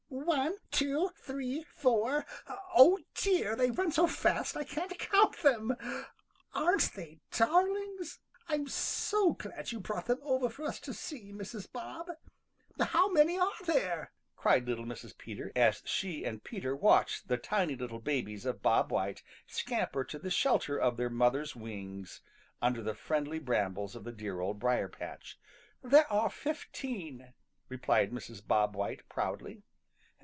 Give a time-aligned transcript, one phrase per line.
[0.21, 2.25] = |ONE, two, three, four
[2.75, 5.75] oh, dear, they run so fast I can't count them!
[6.53, 8.19] Aren't they darlings?
[8.47, 11.69] I'm so glad you brought them over for us to see, Mrs.
[11.71, 12.11] Bob.
[12.79, 15.17] How many are there?" cried little Mrs.
[15.17, 20.19] Peter, as she and Peter watched the tiny little babies of Bob White scamper to
[20.19, 22.21] the shelter of their mother's wings
[22.61, 25.37] under the friendly brambles of the dear Old Briar patch.
[25.83, 27.33] "There are fifteen,"
[27.69, 28.45] replied Mrs.
[28.45, 29.63] Bob White proudly.